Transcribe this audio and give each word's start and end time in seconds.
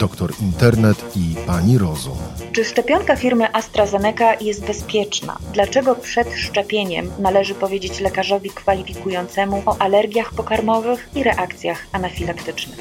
doktor 0.00 0.32
Internet 0.40 1.04
i 1.16 1.34
pani 1.46 1.78
Rozum. 1.78 2.18
Czy 2.52 2.64
szczepionka 2.64 3.16
firmy 3.16 3.54
AstraZeneca 3.54 4.34
jest 4.34 4.66
bezpieczna? 4.66 5.38
Dlaczego 5.52 5.94
przed 5.94 6.32
szczepieniem 6.34 7.10
należy 7.18 7.54
powiedzieć 7.54 8.00
lekarzowi 8.00 8.50
kwalifikującemu 8.50 9.62
o 9.66 9.76
alergiach 9.78 10.34
pokarmowych 10.34 11.08
i 11.14 11.22
reakcjach 11.22 11.86
anafilaktycznych? 11.92 12.78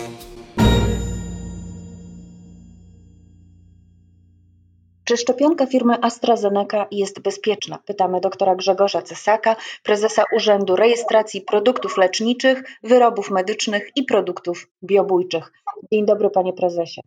Czy 5.10 5.18
szczepionka 5.18 5.66
firmy 5.66 5.96
AstraZeneca 6.02 6.88
jest 6.91 7.21
bezpieczna? 7.21 7.80
Pytamy 7.86 8.21
doktora 8.21 8.55
Grzegorza 8.55 9.02
Cesaka, 9.02 9.55
prezesa 9.84 10.23
Urzędu 10.36 10.76
Rejestracji 10.76 11.41
Produktów 11.41 11.98
Leczniczych, 11.98 12.64
Wyrobów 12.84 13.32
Medycznych 13.32 13.91
i 13.95 14.04
Produktów 14.04 14.68
Biobójczych. 14.84 15.52
Dzień 15.91 16.05
dobry, 16.05 16.30
panie 16.30 16.54
prezesie. 16.54 17.02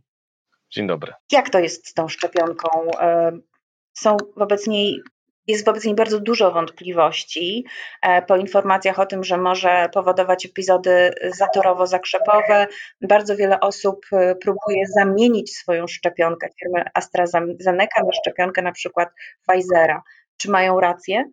Dzień 0.70 0.86
dobry. 0.86 1.12
Jak 1.32 1.50
to 1.50 1.58
jest 1.58 1.88
z 1.88 1.94
tą 1.94 2.08
szczepionką? 2.08 2.68
E, 3.00 3.32
są 3.92 4.16
wobec 4.36 4.66
niej 4.66 5.02
jest 5.46 5.66
wobec 5.66 5.84
niej 5.84 5.94
bardzo 5.94 6.20
dużo 6.20 6.50
wątpliwości 6.50 7.64
e, 8.02 8.22
po 8.22 8.36
informacjach 8.36 8.98
o 8.98 9.06
tym, 9.06 9.24
że 9.24 9.38
może 9.38 9.88
powodować 9.94 10.46
epizody 10.46 11.10
zatorowo-zakrzepowe. 11.38 12.66
Bardzo 13.00 13.36
wiele 13.36 13.60
osób 13.60 14.06
e, 14.12 14.34
próbuje 14.34 14.86
zamienić 14.96 15.56
swoją 15.56 15.86
szczepionkę 15.86 16.48
firmy 16.60 16.84
AstraZeneca 16.94 18.02
na 18.02 18.12
szczepionkę 18.22 18.62
na 18.62 18.72
przykład 18.72 19.08
Pfizera. 19.48 20.02
Czy 20.36 20.50
mają 20.50 20.80
rację? 20.80 21.24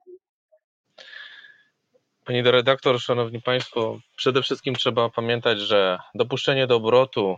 Pani 2.26 2.41
redaktor, 2.41 2.99
szanowni 2.99 3.41
państwo, 3.41 3.99
przede 4.16 4.41
wszystkim 4.41 4.76
trzeba 4.76 5.10
pamiętać, 5.10 5.60
że 5.60 5.99
dopuszczenie 6.16 6.68
do 6.68 6.76
obrotu 6.76 7.38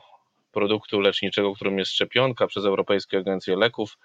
produktu 0.52 1.00
leczniczego, 1.00 1.56
którym 1.56 1.80
jest 1.80 1.92
szczepionka 1.92 2.48
przez 2.48 2.66
Europejską 2.66 3.18
Agencję 3.18 3.56
Leków, 3.56 3.98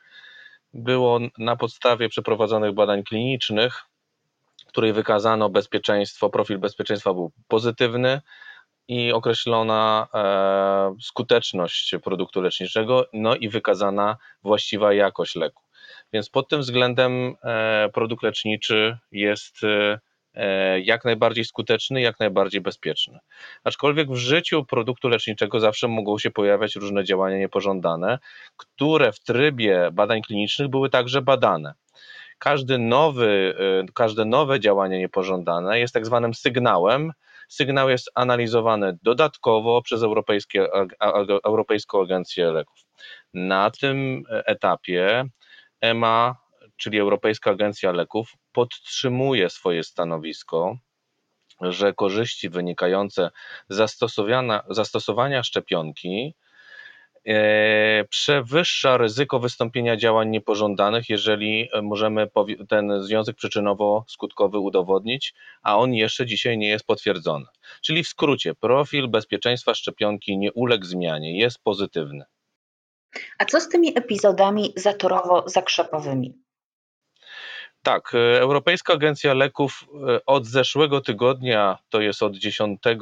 było 0.76 1.20
na 1.38 1.56
podstawie 1.56 2.08
przeprowadzonych 2.08 2.72
badań 2.72 3.02
klinicznych, 3.02 3.82
w 4.66 4.68
której 4.68 4.92
wykazano 4.92 5.48
bezpieczeństwo, 5.48 6.30
profil 6.30 6.58
bezpieczeństwa 6.58 7.14
był 7.14 7.32
pozytywny 7.48 8.20
i 8.88 9.12
określona 9.12 10.08
e, 10.14 10.96
skuteczność 11.00 11.94
produktu 12.04 12.40
leczniczego, 12.40 13.06
no 13.12 13.36
i 13.36 13.48
wykazana 13.48 14.16
właściwa 14.42 14.92
jakość 14.92 15.34
leku. 15.34 15.62
Więc 16.12 16.30
pod 16.30 16.48
tym 16.48 16.60
względem 16.60 17.34
e, 17.44 17.88
produkt 17.94 18.22
leczniczy 18.22 18.98
jest 19.12 19.64
e, 19.64 19.98
jak 20.82 21.04
najbardziej 21.04 21.44
skuteczny, 21.44 22.00
jak 22.00 22.20
najbardziej 22.20 22.60
bezpieczny. 22.60 23.18
Aczkolwiek 23.64 24.10
w 24.10 24.16
życiu 24.16 24.64
produktu 24.64 25.08
leczniczego 25.08 25.60
zawsze 25.60 25.88
mogą 25.88 26.18
się 26.18 26.30
pojawiać 26.30 26.76
różne 26.76 27.04
działania 27.04 27.38
niepożądane, 27.38 28.18
które 28.56 29.12
w 29.12 29.20
trybie 29.20 29.88
badań 29.92 30.22
klinicznych 30.22 30.68
były 30.68 30.90
także 30.90 31.22
badane. 31.22 31.74
Każdy 32.38 32.78
nowy, 32.78 33.54
e, 33.82 33.92
każde 33.94 34.24
nowe 34.24 34.60
działanie 34.60 34.98
niepożądane 34.98 35.78
jest 35.78 35.94
tak 35.94 36.06
zwanym 36.06 36.34
sygnałem. 36.34 37.12
Sygnał 37.48 37.90
jest 37.90 38.10
analizowany 38.14 38.98
dodatkowo 39.02 39.82
przez 39.82 40.02
Europejskie, 40.02 40.66
Europejską 41.44 42.02
Agencję 42.02 42.50
Leków. 42.52 42.78
Na 43.34 43.70
tym 43.70 44.22
etapie 44.30 45.24
EMA 45.80 46.34
czyli 46.76 47.00
Europejska 47.00 47.50
Agencja 47.50 47.92
Leków, 47.92 48.32
podtrzymuje 48.56 49.50
swoje 49.50 49.84
stanowisko, 49.84 50.76
że 51.60 51.92
korzyści 51.92 52.48
wynikające 52.48 53.30
z 53.68 53.76
zastosowania, 53.76 54.62
zastosowania 54.70 55.42
szczepionki 55.42 56.34
e, 57.26 58.04
przewyższa 58.04 58.96
ryzyko 58.96 59.38
wystąpienia 59.40 59.96
działań 59.96 60.30
niepożądanych, 60.30 61.08
jeżeli 61.08 61.68
możemy 61.82 62.30
ten 62.68 63.02
związek 63.02 63.36
przyczynowo-skutkowy 63.36 64.58
udowodnić, 64.58 65.34
a 65.62 65.78
on 65.78 65.94
jeszcze 65.94 66.26
dzisiaj 66.26 66.58
nie 66.58 66.68
jest 66.68 66.86
potwierdzony. 66.86 67.46
Czyli 67.82 68.04
w 68.04 68.08
skrócie, 68.08 68.54
profil 68.54 69.08
bezpieczeństwa 69.08 69.74
szczepionki 69.74 70.38
nie 70.38 70.52
uległ 70.52 70.84
zmianie, 70.84 71.38
jest 71.38 71.58
pozytywny. 71.64 72.24
A 73.38 73.44
co 73.44 73.60
z 73.60 73.68
tymi 73.68 73.98
epizodami 73.98 74.72
zatorowo-zakrzepowymi? 74.76 76.45
Tak, 77.86 78.14
e, 78.14 78.40
Europejska 78.40 78.92
Agencja 78.92 79.34
Leków 79.34 79.84
e, 80.08 80.20
od 80.26 80.46
zeszłego 80.46 81.00
tygodnia, 81.00 81.78
to 81.88 82.00
jest 82.00 82.22
od 82.22 82.36
10 82.36 82.80
e, 82.86 82.96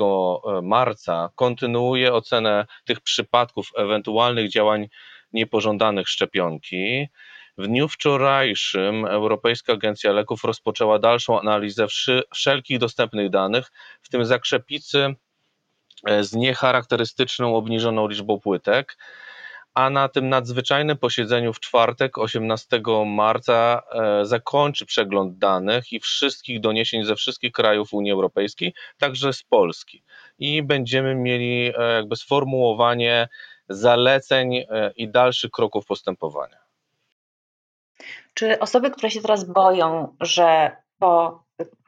marca, 0.62 1.30
kontynuuje 1.34 2.12
ocenę 2.12 2.66
tych 2.84 3.00
przypadków 3.00 3.70
ewentualnych 3.76 4.50
działań 4.50 4.88
niepożądanych 5.32 6.08
szczepionki. 6.08 7.08
W 7.58 7.66
dniu 7.66 7.88
wczorajszym 7.88 9.04
Europejska 9.04 9.72
Agencja 9.72 10.12
Leków 10.12 10.44
rozpoczęła 10.44 10.98
dalszą 10.98 11.40
analizę 11.40 11.86
wszelkich 12.34 12.78
dostępnych 12.78 13.30
danych, 13.30 13.72
w 14.02 14.08
tym 14.08 14.24
zakrzepicy 14.24 15.14
z 16.20 16.32
niecharakterystyczną 16.32 17.56
obniżoną 17.56 18.08
liczbą 18.08 18.40
płytek 18.40 18.96
a 19.74 19.90
na 19.90 20.08
tym 20.08 20.28
nadzwyczajnym 20.28 20.96
posiedzeniu 20.96 21.52
w 21.52 21.60
czwartek, 21.60 22.18
18 22.18 22.80
marca, 23.06 23.82
e, 23.92 24.26
zakończy 24.26 24.86
przegląd 24.86 25.38
danych 25.38 25.92
i 25.92 26.00
wszystkich 26.00 26.60
doniesień 26.60 27.04
ze 27.04 27.16
wszystkich 27.16 27.52
krajów 27.52 27.92
Unii 27.92 28.12
Europejskiej, 28.12 28.74
także 28.98 29.32
z 29.32 29.42
Polski. 29.42 30.02
I 30.38 30.62
będziemy 30.62 31.14
mieli 31.14 31.72
e, 31.78 31.92
jakby 31.94 32.16
sformułowanie 32.16 33.28
zaleceń 33.68 34.56
e, 34.56 34.92
i 34.96 35.08
dalszych 35.08 35.50
kroków 35.50 35.86
postępowania. 35.86 36.58
Czy 38.34 38.58
osoby, 38.58 38.90
które 38.90 39.10
się 39.10 39.20
teraz 39.20 39.44
boją, 39.44 40.16
że 40.20 40.76
po 40.98 41.43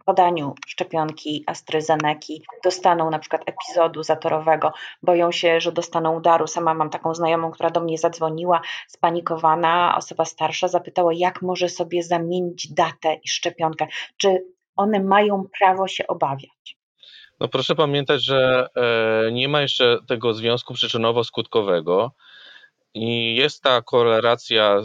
podaniu 0.07 0.55
szczepionki 0.67 1.45
AstraZeneca 1.47 2.33
dostaną 2.65 3.11
na 3.11 3.19
przykład 3.19 3.43
epizodu 3.47 4.03
zatorowego, 4.03 4.73
boją 5.03 5.33
się, 5.33 5.61
że 5.61 5.73
dostaną 5.73 6.17
udaru. 6.17 6.47
Sama 6.47 6.75
mam 6.75 6.91
taką 6.91 7.15
znajomą, 7.15 7.51
która 7.51 7.71
do 7.71 7.81
mnie 7.81 7.99
zadzwoniła, 7.99 8.61
spanikowana, 8.89 9.95
osoba 9.99 10.25
starsza, 10.25 10.69
zapytała, 10.69 11.13
jak 11.15 11.43
może 11.43 11.69
sobie 11.69 12.03
zamienić 12.03 12.73
datę 12.73 13.15
i 13.25 13.29
szczepionkę. 13.29 13.87
Czy 14.17 14.45
one 14.77 15.01
mają 15.01 15.45
prawo 15.59 15.89
się 15.89 16.07
obawiać? 16.07 16.77
No 17.41 17.49
proszę 17.49 17.75
pamiętać, 17.75 18.25
że 18.25 18.69
e, 18.77 19.33
nie 19.33 19.49
ma 19.49 19.61
jeszcze 19.63 19.99
tego 20.09 20.35
związku 20.35 20.75
przyczynowo-skutkowego 20.75 22.11
i 22.95 23.37
jest 23.37 23.63
ta 23.63 23.83
korelacja 23.83 24.77
e, 24.77 24.83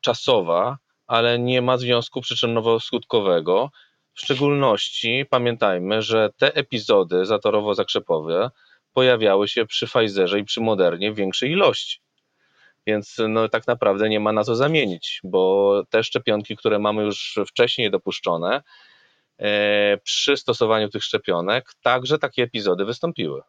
czasowa, 0.00 0.78
ale 1.06 1.38
nie 1.38 1.62
ma 1.62 1.78
związku 1.78 2.20
przyczynowo-skutkowego. 2.20 3.68
W 4.16 4.20
szczególności 4.20 5.26
pamiętajmy, 5.30 6.02
że 6.02 6.30
te 6.36 6.54
epizody 6.54 7.26
zatorowo-zakrzepowe 7.26 8.50
pojawiały 8.92 9.48
się 9.48 9.66
przy 9.66 9.86
Pfizerze 9.86 10.38
i 10.38 10.44
przy 10.44 10.60
Modernie 10.60 11.12
w 11.12 11.16
większej 11.16 11.50
ilości. 11.50 12.00
Więc 12.86 13.16
no, 13.28 13.48
tak 13.48 13.66
naprawdę 13.66 14.08
nie 14.08 14.20
ma 14.20 14.32
na 14.32 14.44
co 14.44 14.54
zamienić, 14.54 15.20
bo 15.24 15.82
te 15.90 16.04
szczepionki, 16.04 16.56
które 16.56 16.78
mamy 16.78 17.02
już 17.02 17.38
wcześniej 17.48 17.90
dopuszczone, 17.90 18.62
e, 19.38 19.96
przy 19.96 20.36
stosowaniu 20.36 20.88
tych 20.88 21.04
szczepionek 21.04 21.72
także 21.82 22.18
takie 22.18 22.42
epizody 22.42 22.84
wystąpiły. 22.84 23.42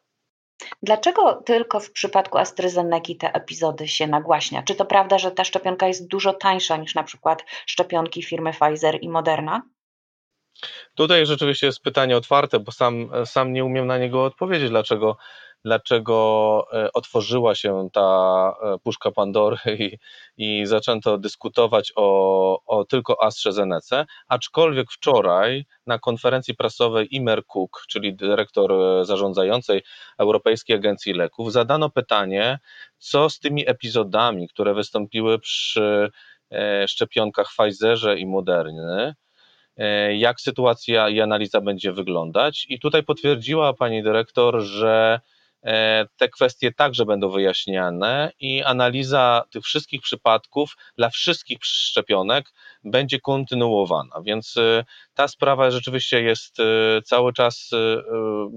Dlaczego 0.83 1.33
tylko 1.33 1.79
w 1.79 1.91
przypadku 1.91 2.37
AstraZeneca 2.37 3.13
te 3.19 3.33
epizody 3.33 3.87
się 3.87 4.07
nagłaśnia? 4.07 4.63
Czy 4.63 4.75
to 4.75 4.85
prawda, 4.85 5.17
że 5.17 5.31
ta 5.31 5.43
szczepionka 5.43 5.87
jest 5.87 6.07
dużo 6.07 6.33
tańsza 6.33 6.77
niż 6.77 6.95
na 6.95 7.03
przykład 7.03 7.45
szczepionki 7.65 8.23
firmy 8.23 8.51
Pfizer 8.51 8.97
i 9.01 9.09
Moderna? 9.09 9.61
Tutaj 10.95 11.25
rzeczywiście 11.25 11.67
jest 11.67 11.81
pytanie 11.81 12.17
otwarte, 12.17 12.59
bo 12.59 12.71
sam, 12.71 13.09
sam 13.25 13.53
nie 13.53 13.65
umiem 13.65 13.87
na 13.87 13.97
niego 13.97 14.23
odpowiedzieć, 14.23 14.69
dlaczego, 14.69 15.17
dlaczego 15.65 16.65
e, 16.73 16.93
otworzyła 16.93 17.55
się 17.55 17.89
ta 17.93 18.53
e, 18.61 18.77
puszka 18.83 19.11
Pandory 19.11 19.57
i, 19.67 19.97
i 20.37 20.65
zaczęto 20.65 21.17
dyskutować 21.17 21.93
o, 21.95 22.61
o 22.65 22.85
tylko 22.85 23.23
AstraZeneca, 23.23 24.05
aczkolwiek 24.27 24.91
wczoraj 24.91 25.65
na 25.87 25.99
konferencji 25.99 26.55
prasowej 26.55 27.15
Imer 27.15 27.45
Cook, 27.45 27.83
czyli 27.87 28.15
dyrektor 28.15 28.71
e, 28.71 29.05
zarządzającej 29.05 29.83
Europejskiej 30.17 30.75
Agencji 30.75 31.13
Leków, 31.13 31.51
zadano 31.51 31.89
pytanie, 31.89 32.59
co 32.97 33.29
z 33.29 33.39
tymi 33.39 33.69
epizodami, 33.69 34.47
które 34.47 34.73
wystąpiły 34.73 35.39
przy 35.39 36.09
szczepionkach 36.87 37.47
Pfizerze 37.47 38.19
i 38.19 38.25
Moderny, 38.25 39.13
jak 40.17 40.41
sytuacja 40.41 41.09
i 41.09 41.21
analiza 41.21 41.61
będzie 41.61 41.91
wyglądać. 41.91 42.65
I 42.69 42.79
tutaj 42.79 43.03
potwierdziła 43.03 43.73
pani 43.73 44.03
dyrektor, 44.03 44.61
że 44.61 45.19
e, 45.63 46.05
te 46.17 46.29
kwestie 46.29 46.73
także 46.73 47.05
będą 47.05 47.29
wyjaśniane 47.29 48.31
i 48.39 48.63
analiza 48.63 49.43
tych 49.51 49.63
wszystkich 49.63 50.01
przypadków 50.01 50.75
dla 50.97 51.09
wszystkich 51.09 51.57
szczepionek 51.61 52.53
będzie 52.83 53.19
kontynuowana. 53.19 54.21
Więc 54.21 54.57
e, 54.57 54.85
ta 55.13 55.27
sprawa 55.27 55.71
rzeczywiście 55.71 56.21
jest 56.21 56.57
cały 57.05 57.33
czas 57.33 57.71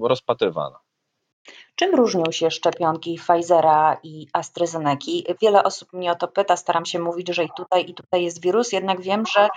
rozpatrywana. 0.03 0.79
Czym 1.75 1.95
różnią 1.95 2.25
się 2.31 2.51
szczepionki 2.51 3.19
Pfizera 3.19 3.97
i 4.03 4.27
AstraZeneca? 4.33 5.11
Wiele 5.43 5.63
osób 5.63 5.93
mnie 5.93 6.13
o 6.13 6.15
to 6.15 6.29
pyta, 6.29 6.57
staram 6.57 6.87
się 6.87 6.99
mówić, 6.99 7.29
że 7.29 7.45
i 7.45 7.49
tutaj, 7.57 7.91
i 7.91 7.95
tutaj 7.95 8.25
jest 8.25 8.43
wirus, 8.43 8.73
jednak 8.73 9.01
wiem, 9.01 9.25
że 9.35 9.49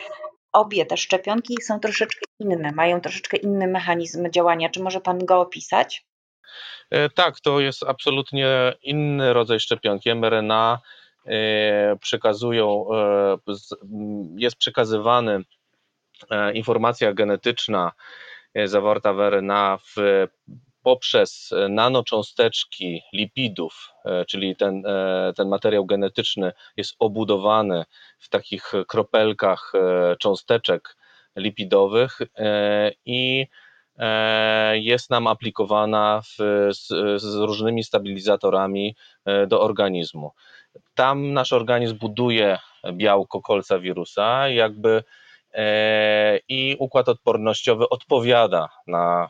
obie 0.53 0.85
te 0.85 0.97
szczepionki 0.97 1.55
są 1.61 1.79
troszeczkę 1.79 2.25
inne, 2.39 2.71
mają 2.71 3.01
troszeczkę 3.01 3.37
inny 3.37 3.67
mechanizm 3.67 4.31
działania. 4.31 4.69
Czy 4.69 4.83
może 4.83 5.01
Pan 5.01 5.25
go 5.25 5.41
opisać? 5.41 6.05
E, 6.89 7.09
tak, 7.09 7.39
to 7.39 7.59
jest 7.59 7.83
absolutnie 7.83 8.73
inny 8.81 9.33
rodzaj 9.33 9.59
szczepionki. 9.59 10.15
mRNA 10.15 10.79
e, 11.25 11.95
przekazują, 12.01 12.85
e, 12.93 13.37
jest 14.37 14.55
przekazywany 14.55 15.43
informacja 16.53 17.13
genetyczna 17.13 17.91
zawarta 18.65 19.13
w 19.13 19.19
RNA 19.19 19.77
w, 19.77 20.27
poprzez 20.83 21.53
nanocząsteczki 21.69 23.01
lipidów, 23.13 23.89
czyli 24.27 24.55
ten, 24.55 24.83
ten 25.35 25.47
materiał 25.49 25.85
genetyczny 25.85 26.51
jest 26.77 26.95
obudowany 26.99 27.85
w 28.19 28.29
takich 28.29 28.71
kropelkach 28.87 29.71
cząsteczek 30.19 30.97
lipidowych 31.35 32.19
i 33.05 33.47
E, 33.97 34.79
jest 34.79 35.09
nam 35.09 35.27
aplikowana 35.27 36.21
w, 36.21 36.37
z, 36.73 36.87
z 37.21 37.35
różnymi 37.35 37.83
stabilizatorami 37.83 38.95
e, 39.25 39.47
do 39.47 39.61
organizmu. 39.61 40.31
Tam 40.95 41.33
nasz 41.33 41.53
organizm 41.53 41.97
buduje 41.97 42.59
białko 42.93 43.41
kolca 43.41 43.79
wirusa, 43.79 44.49
jakby 44.49 44.89
e, 44.89 45.03
i 46.49 46.75
układ 46.79 47.09
odpornościowy 47.09 47.89
odpowiada 47.89 48.69
na, 48.87 49.29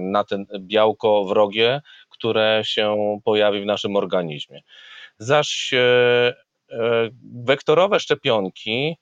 na 0.00 0.24
ten 0.24 0.46
białko 0.58 1.24
wrogie, 1.24 1.80
które 2.08 2.60
się 2.64 2.96
pojawi 3.24 3.62
w 3.62 3.66
naszym 3.66 3.96
organizmie. 3.96 4.60
Zaś 5.18 5.70
wektorowe 7.44 8.00
szczepionki 8.00 8.96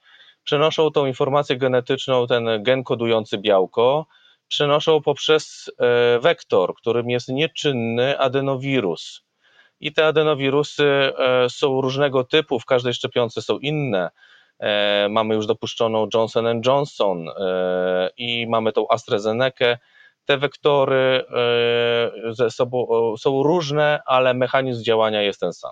przenoszą 0.45 0.91
tą 0.91 1.07
informację 1.07 1.57
genetyczną, 1.57 2.27
ten 2.27 2.63
gen 2.63 2.85
kodujący 2.85 3.39
białko, 3.39 4.07
przenoszą 4.49 5.03
poprzez 5.03 5.71
e, 5.79 6.19
wektor, 6.19 6.75
którym 6.75 7.11
jest 7.11 7.29
nieczynny 7.29 8.19
adenowirus. 8.19 9.23
I 9.81 9.93
te 9.93 10.07
adenowirusy 10.07 10.85
e, 10.85 11.51
są 11.51 11.81
różnego 11.81 12.25
typu, 12.25 12.61
w 12.61 12.65
każdej 12.65 12.95
szczepionce 12.95 13.43
są 13.43 13.59
inne. 13.59 14.11
E, 14.61 15.09
mamy 15.11 15.35
już 15.35 15.47
dopuszczoną 15.47 16.09
Johnson 16.15 16.63
Johnson 16.67 17.27
i 18.17 18.47
mamy 18.49 18.73
tą 18.73 18.89
AstraZeneca. 18.89 19.65
Te 20.25 20.39
wektory 20.39 21.25
ze 22.31 22.51
sobą 22.51 22.87
są 23.19 23.43
różne, 23.43 24.01
ale 24.07 24.35
mechanizm 24.35 24.83
działania 24.85 25.23
jest 25.23 25.41
ten 25.41 25.53
sam. 25.53 25.71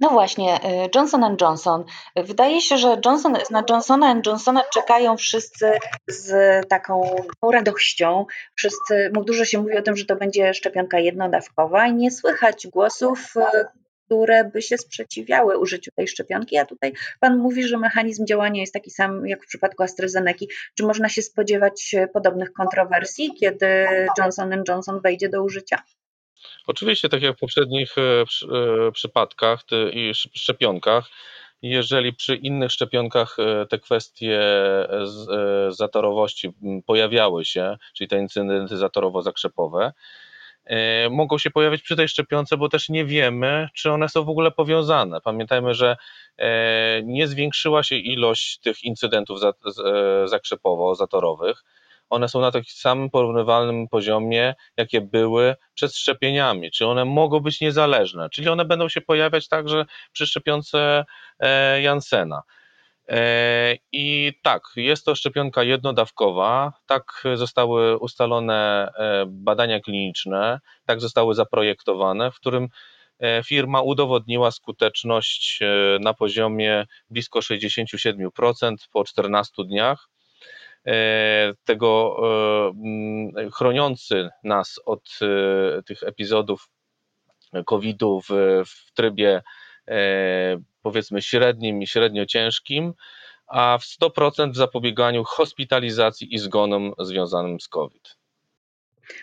No 0.00 0.10
właśnie, 0.10 0.60
Johnson 0.94 1.36
Johnson. 1.40 1.84
Wydaje 2.16 2.60
się, 2.60 2.78
że 2.78 3.00
Johnson, 3.04 3.36
na 3.50 3.64
Johnsona 3.70 4.20
Johnsona 4.26 4.62
czekają 4.72 5.16
wszyscy 5.16 5.78
z 6.08 6.32
taką 6.68 7.16
radością. 7.52 8.26
Wszyscy, 8.54 9.10
dużo 9.26 9.44
się 9.44 9.58
mówi 9.58 9.78
o 9.78 9.82
tym, 9.82 9.96
że 9.96 10.04
to 10.04 10.16
będzie 10.16 10.54
szczepionka 10.54 10.98
jednodawkowa 10.98 11.86
i 11.86 11.94
nie 11.94 12.10
słychać 12.10 12.66
głosów, 12.66 13.34
które 14.10 14.44
by 14.44 14.62
się 14.62 14.78
sprzeciwiały 14.78 15.58
użyciu 15.58 15.90
tej 15.96 16.08
szczepionki, 16.08 16.58
a 16.58 16.66
tutaj 16.66 16.92
Pan 17.20 17.38
mówi, 17.38 17.68
że 17.68 17.78
mechanizm 17.78 18.26
działania 18.26 18.60
jest 18.60 18.74
taki 18.74 18.90
sam 18.90 19.26
jak 19.26 19.44
w 19.44 19.46
przypadku 19.46 19.82
AstraZeneca. 19.82 20.44
Czy 20.74 20.84
można 20.84 21.08
się 21.08 21.22
spodziewać 21.22 21.94
podobnych 22.12 22.52
kontrowersji, 22.52 23.30
kiedy 23.40 23.86
Johnson 24.18 24.62
Johnson 24.68 25.00
wejdzie 25.00 25.28
do 25.28 25.42
użycia? 25.42 25.82
Oczywiście, 26.66 27.08
tak 27.08 27.22
jak 27.22 27.36
w 27.36 27.38
poprzednich 27.38 27.98
e, 27.98 28.02
e, 28.02 28.92
przypadkach 28.92 29.60
i 29.92 30.12
szczepionkach, 30.14 31.08
jeżeli 31.62 32.12
przy 32.12 32.36
innych 32.36 32.72
szczepionkach 32.72 33.36
e, 33.38 33.66
te 33.66 33.78
kwestie 33.78 34.40
zatorowości 35.68 36.52
pojawiały 36.86 37.44
się, 37.44 37.76
czyli 37.94 38.08
te 38.08 38.18
incydenty 38.18 38.76
zatorowo-zakrzepowe, 38.76 39.92
mogą 41.10 41.38
się 41.38 41.50
pojawić 41.50 41.82
przy 41.82 41.96
tej 41.96 42.08
szczepionce, 42.08 42.56
bo 42.56 42.68
też 42.68 42.88
nie 42.88 43.04
wiemy, 43.04 43.68
czy 43.74 43.90
one 43.90 44.08
są 44.08 44.24
w 44.24 44.28
ogóle 44.28 44.50
powiązane. 44.50 45.20
Pamiętajmy, 45.20 45.74
że 45.74 45.96
nie 47.04 47.26
zwiększyła 47.26 47.82
się 47.82 47.96
ilość 47.96 48.58
tych 48.58 48.84
incydentów 48.84 49.38
zakrzepowo-zatorowych 50.24 51.64
one 52.10 52.28
są 52.28 52.40
na 52.40 52.50
takim 52.50 52.72
samym 52.74 53.10
porównywalnym 53.10 53.88
poziomie, 53.88 54.54
jakie 54.76 55.00
były 55.00 55.56
przed 55.74 55.94
szczepieniami, 55.94 56.70
czy 56.70 56.86
one 56.86 57.04
mogą 57.04 57.40
być 57.40 57.60
niezależne, 57.60 58.30
czyli 58.30 58.48
one 58.48 58.64
będą 58.64 58.88
się 58.88 59.00
pojawiać 59.00 59.48
także 59.48 59.84
przy 60.12 60.26
szczepionce 60.26 61.04
e, 61.38 61.82
Jansena. 61.82 62.42
E, 63.10 63.76
I 63.92 64.32
tak, 64.42 64.62
jest 64.76 65.04
to 65.04 65.14
szczepionka 65.14 65.62
jednodawkowa, 65.62 66.72
tak 66.86 67.22
zostały 67.34 67.98
ustalone 67.98 68.88
e, 68.98 69.24
badania 69.28 69.80
kliniczne, 69.80 70.60
tak 70.86 71.00
zostały 71.00 71.34
zaprojektowane, 71.34 72.30
w 72.30 72.36
którym 72.36 72.68
firma 73.44 73.80
udowodniła 73.80 74.50
skuteczność 74.50 75.60
na 76.00 76.14
poziomie 76.14 76.86
blisko 77.10 77.38
67% 77.38 78.74
po 78.92 79.04
14 79.04 79.64
dniach. 79.64 80.08
E, 80.86 81.54
tego 81.64 82.16
e, 83.36 83.50
chroniący 83.50 84.28
nas 84.44 84.80
od 84.86 85.18
e, 85.22 85.82
tych 85.82 86.02
epizodów 86.02 86.70
COVID-u 87.66 88.20
w, 88.20 88.28
w 88.66 88.92
trybie 88.94 89.42
powiedzmy 90.82 91.22
średnim 91.22 91.82
i 91.82 91.86
średnio 91.86 92.26
ciężkim, 92.26 92.94
a 93.46 93.78
w 93.78 93.84
100% 93.84 94.52
w 94.52 94.56
zapobieganiu 94.56 95.24
hospitalizacji 95.24 96.34
i 96.34 96.38
zgonom 96.38 96.92
związanym 96.98 97.60
z 97.60 97.68
COVID. 97.68 98.20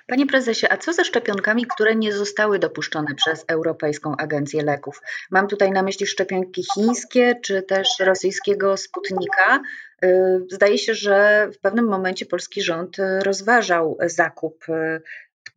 Panie 0.08 0.26
prezesie, 0.26 0.68
a 0.70 0.78
co 0.78 0.94
ze 0.94 1.06
szczepionkami, 1.06 1.66
które 1.66 1.96
nie 1.96 2.14
zostały 2.14 2.60
dopuszczone 2.60 3.16
przez 3.16 3.46
Europejską 3.48 4.18
Agencję 4.18 4.64
Leków? 4.64 5.02
Mam 5.32 5.48
tutaj 5.48 5.72
na 5.72 5.84
myśli 5.84 6.08
szczepionki 6.08 6.64
chińskie 6.74 7.36
czy 7.44 7.62
też 7.62 7.88
rosyjskiego 8.00 8.78
Sputnika. 8.78 9.62
Y, 10.06 10.08
zdaje 10.52 10.78
się, 10.78 10.94
że 10.94 11.48
w 11.54 11.60
pewnym 11.60 11.88
momencie 11.88 12.26
polski 12.26 12.62
rząd 12.62 12.98
rozważał 13.24 13.98
zakup 14.06 14.70
y, 14.70 15.02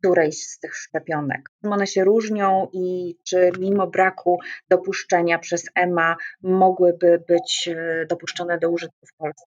którejś 0.01 0.35
z 0.47 0.59
tych 0.59 0.75
szczepionek. 0.75 1.49
Czym 1.61 1.73
one 1.73 1.87
się 1.87 2.03
różnią 2.03 2.67
i 2.73 3.15
czy 3.27 3.51
mimo 3.59 3.87
braku 3.87 4.39
dopuszczenia 4.69 5.39
przez 5.39 5.65
EMA 5.75 6.15
mogłyby 6.43 7.23
być 7.27 7.69
dopuszczone 8.09 8.59
do 8.59 8.69
użytku 8.69 9.07
w 9.07 9.17
Polsce? 9.17 9.45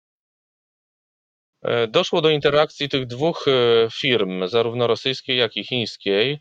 E, 1.63 1.88
doszło 1.88 2.22
do 2.22 2.29
interakcji 2.29 2.89
tych 2.89 3.05
dwóch 3.05 3.45
e, 3.48 3.88
firm, 3.91 4.48
zarówno 4.48 4.88
rosyjskiej, 4.88 5.38
jak 5.38 5.57
i 5.57 5.63
chińskiej. 5.63 6.39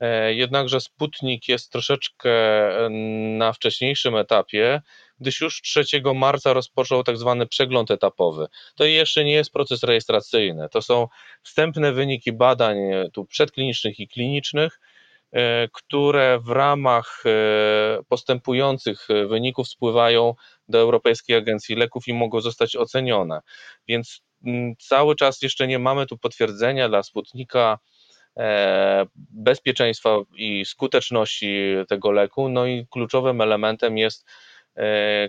E, 0.00 0.34
jednakże 0.34 0.80
Sputnik 0.80 1.48
jest 1.48 1.72
troszeczkę 1.72 2.30
na 3.38 3.52
wcześniejszym 3.52 4.16
etapie, 4.16 4.80
gdyż 5.22 5.40
już 5.40 5.62
3 5.62 5.84
marca 6.14 6.52
rozpoczął 6.52 7.02
tak 7.02 7.18
zwany 7.18 7.46
przegląd 7.46 7.90
etapowy. 7.90 8.46
To 8.74 8.84
jeszcze 8.84 9.24
nie 9.24 9.32
jest 9.32 9.50
proces 9.50 9.82
rejestracyjny, 9.82 10.68
to 10.68 10.82
są 10.82 11.08
wstępne 11.42 11.92
wyniki 11.92 12.32
badań 12.32 12.76
tu 13.12 13.24
przedklinicznych 13.24 14.00
i 14.00 14.08
klinicznych, 14.08 14.80
które 15.72 16.38
w 16.44 16.48
ramach 16.48 17.24
postępujących 18.08 19.08
wyników 19.28 19.68
spływają 19.68 20.34
do 20.68 20.78
Europejskiej 20.78 21.36
Agencji 21.36 21.76
Leków 21.76 22.08
i 22.08 22.14
mogą 22.14 22.40
zostać 22.40 22.76
ocenione. 22.76 23.40
Więc 23.88 24.22
Mm, 24.44 24.76
cały 24.78 25.16
czas 25.16 25.42
jeszcze 25.42 25.66
nie 25.66 25.78
mamy 25.78 26.06
tu 26.06 26.18
potwierdzenia 26.18 26.88
dla 26.88 27.02
Sputnika 27.02 27.78
e, 28.36 29.06
bezpieczeństwa 29.30 30.18
i 30.36 30.64
skuteczności 30.64 31.64
tego 31.88 32.12
leku. 32.12 32.48
No 32.48 32.66
i 32.66 32.86
kluczowym 32.90 33.40
elementem 33.40 33.98
jest 33.98 34.26
e, 34.26 34.51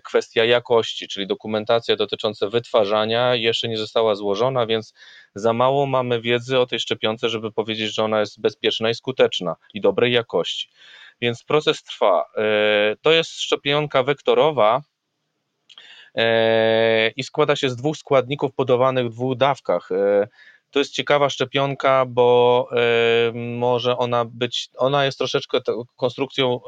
kwestia 0.04 0.46
jakości, 0.46 1.08
czyli 1.08 1.28
dokumentacja 1.28 1.96
dotycząca 1.96 2.50
wytwarzania 2.50 3.36
jeszcze 3.36 3.68
nie 3.68 3.78
została 3.78 4.16
złożona, 4.16 4.66
więc 4.66 4.94
za 5.36 5.54
mało 5.54 5.86
mamy 5.86 6.22
wiedzy 6.22 6.60
o 6.60 6.66
tej 6.66 6.80
szczepionce, 6.80 7.30
żeby 7.30 7.52
powiedzieć, 7.52 7.96
że 7.96 8.04
ona 8.04 8.20
jest 8.20 8.42
bezpieczna 8.42 8.90
i 8.90 8.96
skuteczna 8.96 9.56
i 9.74 9.82
dobrej 9.82 10.14
jakości. 10.14 10.70
Więc 11.22 11.44
proces 11.44 11.84
trwa. 11.84 12.26
E, 12.38 12.96
to 13.02 13.12
jest 13.12 13.32
szczepionka 13.32 14.04
wektorowa, 14.04 14.82
E, 16.18 17.10
i 17.10 17.24
składa 17.24 17.56
się 17.56 17.70
z 17.70 17.76
dwóch 17.76 17.98
składników 17.98 18.54
podawanych 18.54 19.06
w 19.08 19.14
dwóch 19.14 19.38
dawkach. 19.38 19.92
E, 19.92 20.28
to 20.72 20.80
jest 20.80 20.94
ciekawa 20.94 21.30
szczepionka, 21.30 22.06
bo 22.06 22.68
e, 22.72 23.32
może 23.34 23.98
ona 23.98 24.26
być, 24.26 24.70
ona 24.78 25.06
jest 25.06 25.18
troszeczkę 25.18 25.60
konstrukcją 25.96 26.60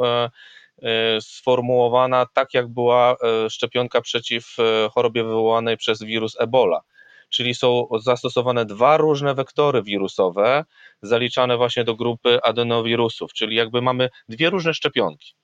sformułowana 1.20 2.26
tak, 2.34 2.54
jak 2.54 2.68
była 2.68 3.16
szczepionka 3.50 4.02
przeciw 4.02 4.56
chorobie 4.92 5.24
wywołanej 5.24 5.78
przez 5.78 6.04
wirus 6.04 6.36
Ebola. 6.40 6.82
czyli 7.30 7.56
są 7.56 7.88
zastosowane 8.04 8.66
dwa 8.66 8.98
różne 8.98 9.36
wektory 9.36 9.84
wirusowe, 9.84 10.66
zaliczane 11.02 11.58
właśnie 11.58 11.84
do 11.84 11.96
grupy 11.96 12.40
adenowirusów, 12.44 13.34
czyli 13.34 13.56
jakby 13.56 13.82
mamy 13.82 14.10
dwie 14.30 14.50
różne 14.50 14.74
szczepionki. 14.74 15.36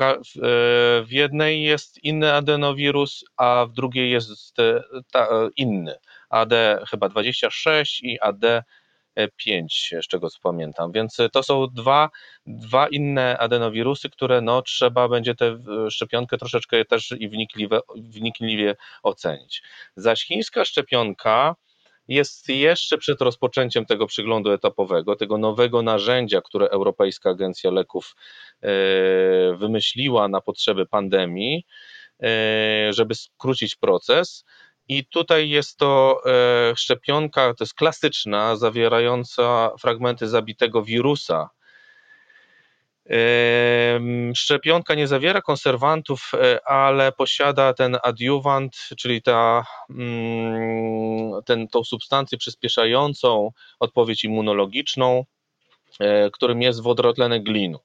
W, 0.00 0.40
w 1.06 1.12
jednej 1.12 1.62
jest 1.62 2.04
inny 2.04 2.34
adenowirus, 2.34 3.24
a 3.36 3.66
w 3.66 3.72
drugiej 3.72 4.10
jest 4.10 4.56
inny. 5.56 5.94
AD 6.30 6.54
chyba 6.90 7.08
26 7.08 8.02
i 8.02 8.20
AD 8.20 8.64
5, 9.36 9.94
z 10.02 10.06
czego 10.06 10.28
pamiętam. 10.42 10.92
Więc 10.92 11.16
to 11.32 11.42
są 11.42 11.66
dwa, 11.66 12.10
dwa 12.46 12.88
inne 12.88 13.38
adenowirusy, 13.38 14.10
które 14.10 14.40
no, 14.40 14.62
trzeba 14.62 15.08
będzie 15.08 15.34
tę 15.34 15.58
szczepionkę 15.90 16.38
troszeczkę 16.38 16.84
też 16.84 17.14
i 17.18 17.28
wnikliwie, 17.28 17.80
wnikliwie 17.96 18.76
ocenić. 19.02 19.62
Zaś 19.96 20.24
chińska 20.24 20.64
szczepionka 20.64 21.54
jest 22.08 22.48
jeszcze 22.48 22.98
przed 22.98 23.20
rozpoczęciem 23.20 23.86
tego 23.86 24.06
przyglądu 24.06 24.50
etapowego, 24.50 25.16
tego 25.16 25.38
nowego 25.38 25.82
narzędzia, 25.82 26.40
które 26.40 26.68
Europejska 26.68 27.30
Agencja 27.30 27.70
Leków 27.70 28.16
e, 28.62 28.68
wymyśliła 29.56 30.28
na 30.28 30.40
potrzeby 30.40 30.86
pandemii, 30.86 31.66
e, 32.22 32.92
żeby 32.92 33.14
skrócić 33.14 33.76
proces. 33.76 34.44
I 34.88 35.06
tutaj 35.06 35.48
jest 35.48 35.76
to 35.76 36.20
e, 36.26 36.76
szczepionka, 36.76 37.54
to 37.54 37.64
jest 37.64 37.74
klasyczna, 37.74 38.56
zawierająca 38.56 39.70
fragmenty 39.80 40.28
zabitego 40.28 40.82
wirusa. 40.82 41.50
Szczepionka 44.34 44.94
nie 44.94 45.08
zawiera 45.08 45.40
konserwantów, 45.42 46.30
e, 46.34 46.68
ale 46.68 47.12
posiada 47.12 47.74
ten 47.74 47.98
adiuwant, 48.02 48.76
czyli 48.98 49.22
ta, 49.22 49.64
mm, 49.90 51.42
ten, 51.44 51.68
tą 51.68 51.84
substancję 51.84 52.38
przyspieszającą 52.38 53.50
odpowiedź 53.80 54.24
immunologiczną, 54.24 55.24
e, 56.00 56.30
którym 56.30 56.62
jest 56.62 56.82
wodorotlenek 56.82 57.42
glinu. 57.42 57.78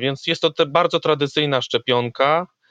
Więc 0.00 0.26
jest 0.26 0.42
to 0.42 0.66
bardzo 0.66 1.00
tradycyjna 1.00 1.62
szczepionka, 1.62 2.46
E, 2.46 2.61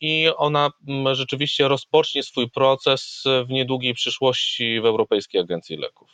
i 0.00 0.28
ona 0.36 0.70
mm, 0.88 1.14
rzeczywiście 1.14 1.68
rozpocznie 1.68 2.22
swój 2.22 2.50
proces 2.50 3.24
w 3.48 3.50
niedługiej 3.50 3.94
przyszłości 3.94 4.80
w 4.80 4.86
Europejskiej 4.86 5.40
Agencji 5.40 5.76
Leków. 5.76 6.10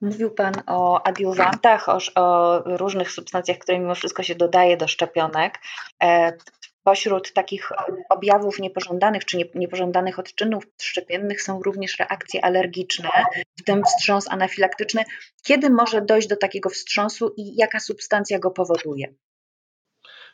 Mówił 0.00 0.30
Pan 0.30 0.54
o 0.66 1.06
adiuwantach, 1.06 1.88
o, 1.88 1.98
o, 2.14 2.62
różnych 2.64 3.12
substancjach, 3.12 3.58
które 3.58 3.78
mimo 3.78 3.94
wszystko 3.94 4.22
się 4.22 4.34
dodaje 4.34 4.76
do 4.76 4.88
szczepionek. 4.88 5.58
E, 6.02 6.32
pośród 6.84 7.32
takich 7.32 7.72
objawów 8.10 8.58
niepożądanych 8.58 9.24
czy 9.24 9.38
niepożądanych 9.54 10.18
odczynów 10.18 10.64
szczepiennych 10.80 11.42
są 11.42 11.62
również 11.62 11.98
reakcje 11.98 12.44
alergiczne, 12.44 13.08
w 13.60 13.64
tym 13.64 13.82
wstrząs 13.84 14.28
anafilaktyczny. 14.28 15.04
Kiedy 15.44 15.70
może 15.70 16.02
dojść 16.02 16.28
do 16.28 16.36
takiego 16.36 16.70
wstrząsu 16.70 17.34
i 17.36 17.56
jaka 17.56 17.80
substancja 17.80 18.38
go 18.38 18.50
powoduje? 18.50 19.14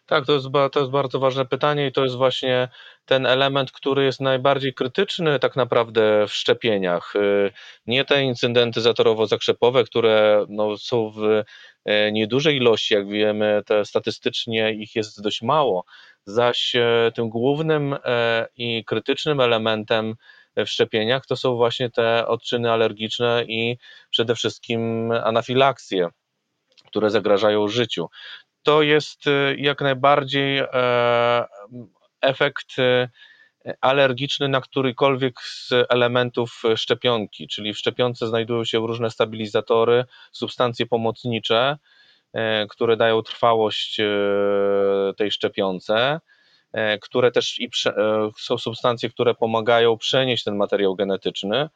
Tak, 0.06 0.26
to 0.26 0.32
jest, 0.32 0.46
to 0.72 0.80
jest 0.80 0.92
bardzo 0.92 1.18
ważne 1.18 1.46
pytanie 1.46 1.86
i 1.86 1.92
to 1.92 2.04
jest 2.04 2.16
właśnie 2.16 2.68
ten 3.04 3.26
element, 3.26 3.72
który 3.72 4.04
jest 4.04 4.20
najbardziej 4.20 4.74
krytyczny 4.74 5.38
tak 5.38 5.56
naprawdę 5.56 6.26
w 6.28 6.34
szczepieniach. 6.34 7.16
Y, 7.16 7.52
nie 7.86 8.04
te 8.04 8.22
incydenty 8.22 8.80
zatorowo-zakrzepowe, 8.80 9.84
które 9.84 10.46
no, 10.48 10.78
są 10.78 11.10
w 11.10 11.42
e, 11.84 12.12
niedużej 12.12 12.56
ilości, 12.56 12.94
jak 12.94 13.08
wiemy, 13.08 13.62
te 13.66 13.84
statystycznie 13.84 14.72
ich 14.72 14.96
jest 14.96 15.22
dość 15.22 15.42
mało, 15.42 15.84
zaś 16.24 16.74
e, 16.76 17.12
tym 17.14 17.28
głównym 17.28 17.96
e, 18.04 18.46
i 18.56 18.84
krytycznym 18.84 19.40
elementem 19.40 20.14
w 20.56 20.66
szczepieniach 20.66 21.26
to 21.26 21.36
są 21.36 21.56
właśnie 21.56 21.90
te 21.90 22.26
odczyny 22.26 22.72
alergiczne 22.72 23.44
i 23.48 23.78
przede 24.10 24.34
wszystkim 24.34 25.10
anafilaksje 25.12 26.08
które 26.86 27.10
zagrażają 27.10 27.68
życiu 27.68 28.08
to 28.66 28.82
jest 28.82 29.26
y, 29.26 29.56
jak 29.58 29.80
najbardziej 29.80 30.58
e, 30.58 31.44
efekt 32.20 32.78
y, 32.78 33.08
alergiczny 33.80 34.48
na 34.48 34.60
którykolwiek 34.60 35.40
z 35.40 35.72
elementów 35.88 36.62
szczepionki, 36.76 37.48
czyli 37.48 37.74
w 37.74 37.78
szczepionce 37.78 38.26
znajdują 38.26 38.64
się 38.64 38.78
różne 38.78 39.10
stabilizatory, 39.10 40.04
substancje 40.32 40.86
pomocnicze, 40.86 41.78
e, 42.32 42.66
które 42.66 42.96
dają 42.96 43.22
trwałość 43.22 44.00
e, 44.00 44.04
tej 45.16 45.30
szczepionce, 45.30 46.20
które 47.00 47.30
też 47.30 47.58
i 47.60 47.70
są 48.38 48.58
substancje, 48.58 49.10
które 49.10 49.34
pomagają 49.34 49.98
przenieść 49.98 50.44
ten 50.44 50.56
materiał 50.56 50.96
genetyczny. 50.96 51.68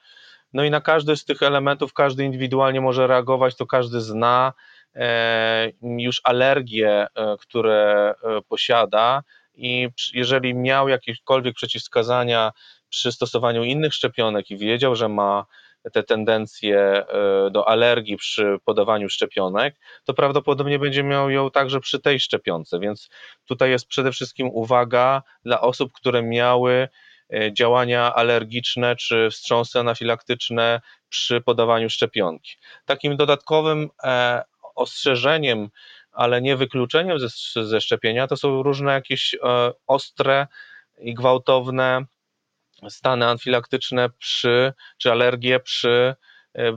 No 0.52 0.64
i 0.64 0.70
na 0.70 0.80
każdy 0.80 1.16
z 1.16 1.25
tych 1.25 1.42
elementów 1.42 1.92
każdy 1.92 2.25
indywidualnie 2.25 2.80
może 2.80 3.06
reagować, 3.06 3.56
to 3.56 3.66
każdy 3.66 4.00
zna 4.00 4.52
już 5.82 6.20
alergie, 6.25 7.06
e, 7.14 7.37
które 7.40 8.14
e, 8.23 8.42
posiada 8.49 9.23
i 9.54 9.88
jeżeli 10.14 10.54
miał 10.54 10.88
jakiekolwiek 10.88 11.54
przeciwwskazania 11.54 12.52
przy 12.88 13.12
stosowaniu 13.12 13.64
innych 13.64 13.94
szczepionek 13.94 14.50
i 14.50 14.56
wiedział, 14.56 14.97
że 14.97 15.09
ma 15.09 15.47
te 15.92 16.02
tendencje 16.02 17.04
do 17.50 17.68
alergii 17.68 18.16
przy 18.16 18.56
podawaniu 18.64 19.09
szczepionek, 19.09 19.76
to 20.04 20.14
prawdopodobnie 20.14 20.78
będzie 20.78 21.02
miał 21.02 21.30
ją 21.30 21.50
także 21.50 21.80
przy 21.80 22.00
tej 22.00 22.20
szczepionce. 22.20 22.80
Więc 22.80 23.09
tutaj 23.44 23.70
jest 23.70 23.87
przede 23.87 24.12
wszystkim 24.12 24.49
uwaga 24.52 25.23
dla 25.44 25.61
osób, 25.61 25.92
które 25.92 26.23
miały 26.23 26.88
działania 27.52 28.14
alergiczne 28.14 28.97
czy 28.97 29.30
wstrząsy 29.30 29.80
anafilaktyczne 29.80 30.80
przy 31.09 31.40
podawaniu 31.40 31.90
szczepionki. 31.90 32.56
Takim 32.85 33.16
dodatkowym 33.16 33.88
ostrzeżeniem, 34.81 35.69
ale 36.13 36.43
nie 36.43 36.57
wykluczeniem 36.57 37.19
ze, 37.19 37.29
ze 37.67 37.81
szczepienia, 37.81 38.27
to 38.27 38.37
są 38.37 38.63
różne 38.63 38.93
jakieś 38.93 39.35
e, 39.35 39.39
ostre 39.87 40.47
i 40.99 41.15
gwałtowne 41.15 42.05
stany 42.89 43.27
anafilaktyczne 43.27 44.11
przy, 44.19 44.73
czy 44.99 45.13
alergie 45.13 45.61
przy, 45.61 46.15
e, 46.55 46.77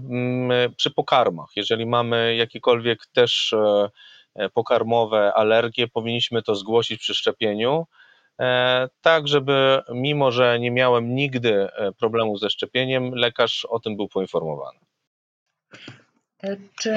przy 0.78 0.92
pokarmach. 0.92 1.50
Jeżeli 1.56 1.86
mamy 1.86 2.36
jakiekolwiek 2.36 3.06
też 3.14 3.54
e, 4.36 4.50
pokarmowe 4.50 5.34
alergie, 5.34 5.88
powinniśmy 5.88 6.42
to 6.42 6.56
zgłosić 6.56 7.00
przy 7.00 7.14
szczepieniu, 7.14 7.86
tak 9.02 9.28
żeby 9.28 9.82
mimo, 9.90 10.32
że 10.32 10.60
nie 10.60 10.72
miałem 10.72 11.16
nigdy 11.16 11.68
problemu 12.00 12.38
ze 12.38 12.50
szczepieniem, 12.50 13.12
lekarz 13.16 13.66
o 13.66 13.80
tym 13.80 13.98
był 13.98 14.08
poinformowany. 14.08 14.80
Czy 16.80 16.96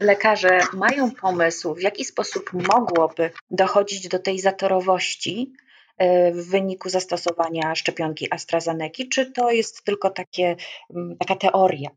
lekarze 0.00 0.60
mają 0.72 1.10
pomysł, 1.10 1.74
w 1.74 1.82
jaki 1.82 2.04
sposób 2.04 2.52
mogłoby 2.52 3.30
dochodzić 3.50 4.08
do 4.08 4.18
tej 4.18 4.38
zatorowości 4.38 5.52
e, 5.98 6.32
w 6.32 6.50
wyniku 6.50 6.88
zastosowania 6.88 7.74
szczepionki 7.74 8.32
AstraZeneca, 8.32 9.02
czy 9.12 9.32
to 9.32 9.50
jest 9.50 9.84
tylko 9.84 10.10
takie, 10.10 10.56
mm, 10.96 11.16
taka 11.18 11.36
teoria 11.36 11.90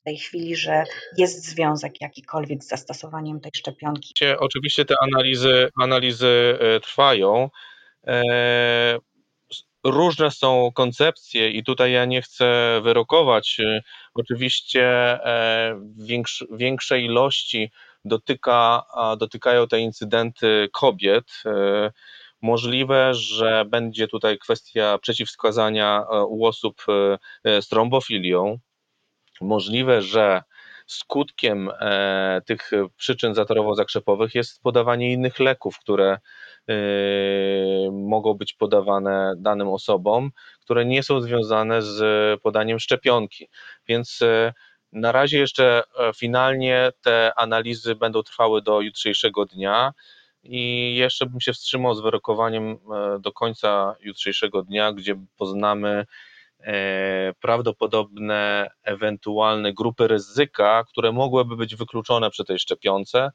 w 0.00 0.04
tej 0.04 0.16
chwili, 0.16 0.56
że 0.56 0.84
jest 1.16 1.44
związek 1.44 2.00
jakikolwiek 2.00 2.64
z 2.64 2.68
zastosowaniem 2.68 3.40
tej 3.40 3.52
szczepionki? 3.56 4.14
Oczywiście 4.38 4.84
te 4.84 4.94
analizy, 5.02 5.68
analizy 5.80 6.58
e, 6.60 6.80
trwają. 6.80 7.50
E, 9.86 9.90
różne 9.90 10.30
są 10.30 10.70
koncepcje 10.74 11.50
i 11.50 11.64
tutaj 11.64 11.92
ja 11.92 12.04
nie 12.04 12.22
chcę 12.22 12.80
wyrokować. 12.82 13.56
Oczywiście 14.14 14.84
e, 15.24 15.80
większej 16.50 17.04
ilości 17.04 17.70
dotyka, 18.04 18.82
dotykają 19.18 19.68
te 19.68 19.80
incydenty 19.80 20.68
kobiet. 20.72 21.24
E, 21.46 21.92
możliwe, 22.42 23.14
że 23.14 23.64
będzie 23.64 24.08
tutaj 24.08 24.38
kwestia 24.38 24.98
przeciwwskazania 24.98 26.04
e, 26.10 26.24
u 26.24 26.44
osób 26.44 26.82
z 27.44 27.68
trombofilią. 27.68 28.58
Możliwe, 29.40 30.02
że 30.02 30.42
skutkiem 30.92 31.70
tych 32.46 32.70
przyczyn 32.96 33.34
zatorowo-zakrzepowych 33.34 34.34
jest 34.34 34.62
podawanie 34.62 35.12
innych 35.12 35.38
leków, 35.38 35.78
które 35.78 36.18
Yy, 36.68 37.92
mogą 37.92 38.34
być 38.34 38.54
podawane 38.54 39.34
danym 39.36 39.68
osobom, 39.68 40.30
które 40.60 40.84
nie 40.84 41.02
są 41.02 41.20
związane 41.20 41.82
z 41.82 42.00
podaniem 42.40 42.78
szczepionki. 42.78 43.48
Więc 43.88 44.20
yy, 44.20 44.52
na 44.92 45.12
razie 45.12 45.38
jeszcze 45.38 45.82
e, 45.98 46.12
finalnie 46.12 46.92
te 47.02 47.32
analizy 47.36 47.94
będą 47.94 48.22
trwały 48.22 48.62
do 48.62 48.80
jutrzejszego 48.80 49.46
dnia 49.46 49.92
i 50.42 50.94
jeszcze 50.96 51.26
bym 51.26 51.40
się 51.40 51.52
wstrzymał 51.52 51.94
z 51.94 52.00
wyrokowaniem 52.00 52.70
e, 52.70 53.18
do 53.20 53.32
końca 53.32 53.96
jutrzejszego 54.00 54.62
dnia, 54.62 54.92
gdzie 54.92 55.14
poznamy 55.36 55.88
e, 55.88 56.06
prawdopodobne 57.40 58.70
ewentualne 58.82 59.72
grupy 59.72 60.08
ryzyka, 60.08 60.84
które 60.88 61.12
mogłyby 61.12 61.56
być 61.56 61.76
wykluczone 61.76 62.30
przy 62.30 62.44
tej 62.44 62.58
szczepionce 62.58 63.30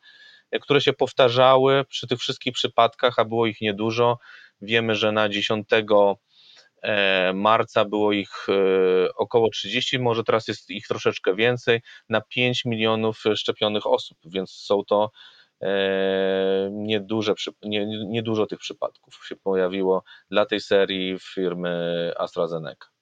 które 0.61 0.81
się 0.81 0.93
powtarzały 0.93 1.85
przy 1.85 2.07
tych 2.07 2.19
wszystkich 2.19 2.53
przypadkach, 2.53 3.19
a 3.19 3.25
było 3.25 3.45
ich 3.45 3.61
niedużo. 3.61 4.17
Wiemy, 4.61 4.95
że 4.95 5.11
na 5.11 5.29
10 5.29 5.67
e, 6.81 7.33
marca 7.33 7.85
było 7.85 8.11
ich 8.11 8.47
e, 8.49 9.13
około 9.15 9.49
30, 9.49 9.99
może 9.99 10.23
teraz 10.23 10.47
jest 10.47 10.69
ich 10.69 10.87
troszeczkę 10.87 11.35
więcej, 11.35 11.81
na 12.09 12.21
5 12.21 12.65
milionów 12.65 13.23
szczepionych 13.35 13.87
osób, 13.87 14.17
więc 14.25 14.51
są 14.51 14.83
to 14.83 15.11
nieduże, 16.71 17.33
nie, 17.63 17.85
niedużo 17.85 18.45
tych 18.45 18.59
przypadków 18.59 19.25
się 19.27 19.35
pojawiło 19.35 20.03
dla 20.31 20.45
tej 20.45 20.61
serii 20.61 21.19
firmy 21.19 22.11
AstraZeneca. 22.17 22.94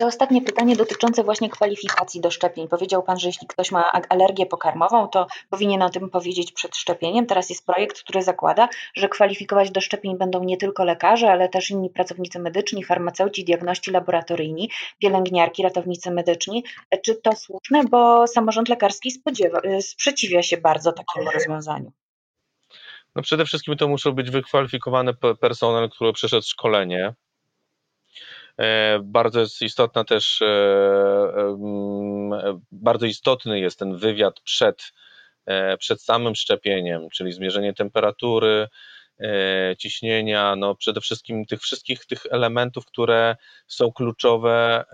To 0.00 0.06
ostatnie 0.06 0.42
pytanie 0.42 0.76
dotyczące 0.76 1.24
właśnie 1.24 1.50
kwalifikacji 1.50 2.20
do 2.20 2.30
szczepień. 2.30 2.68
Powiedział 2.68 3.02
Pan, 3.02 3.18
że 3.18 3.28
jeśli 3.28 3.46
ktoś 3.46 3.70
ma 3.70 3.92
alergię 4.08 4.46
pokarmową, 4.46 5.08
to 5.08 5.26
powinien 5.50 5.82
o 5.82 5.90
tym 5.90 6.10
powiedzieć 6.10 6.52
przed 6.52 6.76
szczepieniem. 6.76 7.26
Teraz 7.26 7.50
jest 7.50 7.66
projekt, 7.66 8.02
który 8.02 8.22
zakłada, 8.22 8.68
że 8.94 9.08
kwalifikować 9.08 9.70
do 9.70 9.80
szczepień 9.80 10.18
będą 10.18 10.44
nie 10.44 10.56
tylko 10.56 10.84
lekarze, 10.84 11.32
ale 11.32 11.48
też 11.48 11.70
inni 11.70 11.90
pracownicy 11.90 12.38
medyczni, 12.38 12.84
farmaceuci, 12.84 13.44
diagności 13.44 13.90
laboratoryjni, 13.90 14.70
pielęgniarki, 14.98 15.62
ratownicy 15.62 16.10
medyczni. 16.10 16.64
Czy 17.04 17.14
to 17.14 17.36
słuszne? 17.36 17.84
Bo 17.84 18.26
samorząd 18.26 18.68
lekarski 18.68 19.10
spodziewa, 19.10 19.60
sprzeciwia 19.80 20.42
się 20.42 20.56
bardzo 20.56 20.92
takiemu 20.92 21.30
rozwiązaniu. 21.30 21.92
No 23.14 23.22
przede 23.22 23.44
wszystkim 23.44 23.76
to 23.76 23.88
muszą 23.88 24.12
być 24.12 24.30
wykwalifikowany 24.30 25.14
personel, 25.40 25.90
który 25.90 26.12
przeszedł 26.12 26.46
szkolenie, 26.46 27.14
bardzo 29.02 29.40
jest 29.40 29.62
istotna 29.62 30.04
też, 30.04 30.42
e, 30.42 30.46
e, 31.36 32.60
bardzo 32.72 33.06
istotny 33.06 33.60
jest 33.60 33.78
ten 33.78 33.96
wywiad 33.96 34.40
przed, 34.40 34.92
przed 35.78 36.02
samym 36.02 36.34
szczepieniem, 36.34 37.08
czyli 37.12 37.32
zmierzenie 37.32 37.74
temperatury, 37.74 38.68
ciśnienia, 39.78 40.56
no 40.56 40.74
przede 40.74 41.00
wszystkim 41.00 41.46
tych 41.46 41.60
wszystkich 41.60 42.06
tych 42.06 42.26
elementów, 42.30 42.86
które 42.86 43.36
są 43.66 43.92
kluczowe, 43.92 44.84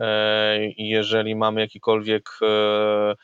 jeżeli 0.77 1.37
mamy 1.37 1.61
jakikolwiek 1.61 2.31
E, 2.43 3.15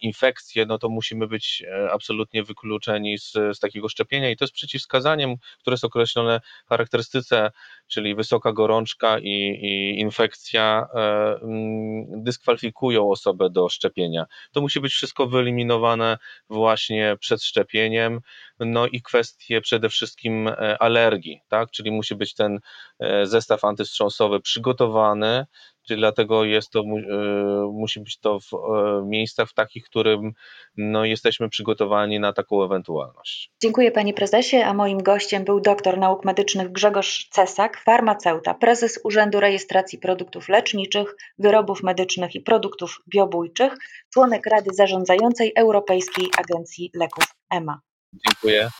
infekcje, 0.00 0.66
no 0.66 0.78
to 0.78 0.88
musimy 0.88 1.26
być 1.26 1.62
e, 1.66 1.90
absolutnie 1.92 2.42
wykluczeni 2.42 3.18
z, 3.18 3.32
z 3.32 3.58
takiego 3.58 3.88
szczepienia 3.88 4.30
i 4.30 4.36
to 4.36 4.44
jest 4.44 4.54
przeciwwskazaniem, 4.54 5.36
które 5.60 5.74
jest 5.74 5.84
określone 5.84 6.40
w 6.66 6.68
charakterystyce, 6.68 7.50
czyli 7.86 8.14
wysoka 8.14 8.52
gorączka 8.52 9.18
i, 9.18 9.28
i 9.62 10.00
infekcja 10.00 10.86
e, 10.94 10.98
mm, 11.42 12.22
dyskwalifikują 12.22 13.10
osobę 13.10 13.50
do 13.50 13.68
szczepienia. 13.68 14.26
To 14.52 14.60
musi 14.60 14.80
być 14.80 14.92
wszystko 14.92 15.26
wyeliminowane 15.26 16.18
właśnie 16.50 17.16
przed 17.20 17.42
szczepieniem, 17.42 18.20
no 18.60 18.86
i 18.86 19.02
kwestie 19.02 19.60
przede 19.60 19.88
wszystkim 19.88 20.50
alergii, 20.80 21.40
tak, 21.48 21.70
czyli 21.70 21.90
musi 21.90 22.14
być 22.14 22.34
ten 22.34 22.58
zestaw 23.24 23.64
antywstrząsowy 23.64 24.40
przygotowany, 24.40 25.46
Czyli 25.86 26.00
dlatego 26.00 26.44
jest 26.44 26.70
to, 26.70 26.80
e, 26.80 26.84
musi 27.72 28.00
być 28.00 28.18
to 28.18 28.40
w 28.40 28.54
e, 28.54 29.02
miejscach 29.06 29.48
w 29.48 29.54
takich, 29.54 29.86
w 29.86 29.88
którym 29.88 30.32
no, 30.76 31.04
jesteśmy 31.04 31.48
przygotowani 31.48 32.20
na 32.20 32.32
taką 32.32 32.64
ewentualność. 32.64 33.52
Dziękuję 33.62 33.90
panie 33.90 34.14
prezesie, 34.14 34.56
a 34.56 34.74
moim 34.74 35.02
gościem 35.02 35.44
był 35.44 35.60
doktor 35.60 35.98
nauk 35.98 36.24
medycznych 36.24 36.72
Grzegorz 36.72 37.28
Cesak, 37.30 37.76
farmaceuta, 37.84 38.54
prezes 38.54 39.00
Urzędu 39.04 39.40
Rejestracji 39.40 39.98
Produktów 39.98 40.48
Leczniczych, 40.48 41.16
Wyrobów 41.38 41.82
Medycznych 41.82 42.34
i 42.34 42.40
Produktów 42.40 43.02
Biobójczych, 43.08 43.76
członek 44.12 44.46
Rady 44.46 44.70
Zarządzającej 44.74 45.52
Europejskiej 45.56 46.26
Agencji 46.38 46.90
Leków 46.94 47.24
EMA. 47.50 47.80
Dziękuję. 48.12 48.70